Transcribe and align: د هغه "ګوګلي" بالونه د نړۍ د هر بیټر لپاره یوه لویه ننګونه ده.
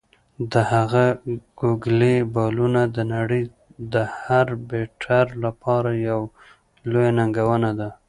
د 0.51 0.53
هغه 0.71 1.05
"ګوګلي" 1.59 2.15
بالونه 2.33 2.81
د 2.95 2.97
نړۍ 3.13 3.43
د 3.93 3.95
هر 4.21 4.47
بیټر 4.69 5.25
لپاره 5.43 5.89
یوه 6.09 6.27
لویه 6.91 7.11
ننګونه 7.17 7.71
ده. 7.79 7.89